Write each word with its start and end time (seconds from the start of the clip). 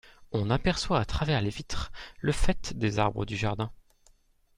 On 0.31 0.49
aperçoit 0.49 0.99
à 0.99 1.05
travers 1.05 1.41
les 1.43 1.51
vitres 1.51 1.91
le 2.21 2.31
faîte 2.31 2.73
des 2.75 2.97
arbres 2.97 3.23
du 3.23 3.37
jardin. 3.37 3.71